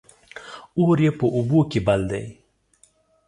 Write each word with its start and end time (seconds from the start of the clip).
اور 0.77 0.97
يې 1.05 1.11
په 1.19 1.25
اوبو 1.35 1.59
کې 1.71 1.79
بل 1.87 2.01
دى 2.09 2.23